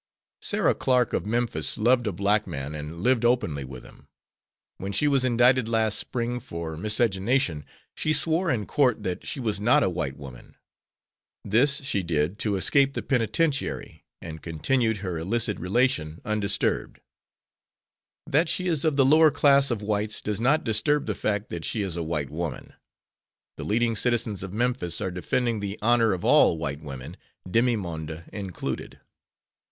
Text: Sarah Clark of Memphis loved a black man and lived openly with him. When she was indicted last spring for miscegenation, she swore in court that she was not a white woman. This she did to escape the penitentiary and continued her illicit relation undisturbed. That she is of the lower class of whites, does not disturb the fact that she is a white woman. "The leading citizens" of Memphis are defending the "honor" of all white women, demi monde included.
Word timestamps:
Sarah 0.41 0.73
Clark 0.73 1.13
of 1.13 1.27
Memphis 1.27 1.77
loved 1.77 2.07
a 2.07 2.11
black 2.11 2.47
man 2.47 2.73
and 2.73 3.01
lived 3.03 3.23
openly 3.23 3.63
with 3.63 3.83
him. 3.83 4.07
When 4.79 4.91
she 4.91 5.07
was 5.07 5.23
indicted 5.23 5.69
last 5.69 5.99
spring 5.99 6.39
for 6.39 6.75
miscegenation, 6.75 7.65
she 7.93 8.11
swore 8.11 8.49
in 8.49 8.65
court 8.65 9.03
that 9.03 9.27
she 9.27 9.39
was 9.39 9.61
not 9.61 9.83
a 9.83 9.91
white 9.91 10.17
woman. 10.17 10.55
This 11.45 11.83
she 11.83 12.01
did 12.01 12.39
to 12.39 12.55
escape 12.55 12.95
the 12.95 13.03
penitentiary 13.03 14.03
and 14.19 14.41
continued 14.41 14.97
her 15.05 15.19
illicit 15.19 15.59
relation 15.59 16.19
undisturbed. 16.25 16.99
That 18.25 18.49
she 18.49 18.65
is 18.67 18.83
of 18.83 18.95
the 18.97 19.05
lower 19.05 19.29
class 19.29 19.69
of 19.69 19.83
whites, 19.83 20.19
does 20.19 20.41
not 20.41 20.63
disturb 20.63 21.05
the 21.05 21.13
fact 21.13 21.49
that 21.49 21.63
she 21.63 21.83
is 21.83 21.95
a 21.95 22.01
white 22.01 22.31
woman. 22.31 22.73
"The 23.57 23.65
leading 23.65 23.95
citizens" 23.95 24.41
of 24.41 24.51
Memphis 24.51 24.99
are 24.99 25.11
defending 25.11 25.59
the 25.59 25.77
"honor" 25.79 26.11
of 26.11 26.25
all 26.25 26.57
white 26.57 26.81
women, 26.81 27.17
demi 27.47 27.75
monde 27.75 28.23
included. 28.33 28.99